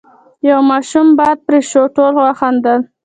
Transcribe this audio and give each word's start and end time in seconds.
،د 0.41 0.43
يوه 0.51 0.63
ماشوم 0.71 1.07
باد 1.19 1.37
پرې 1.47 1.61
شو، 1.69 1.83
ټولو 1.95 2.19
وخندل، 2.27 2.79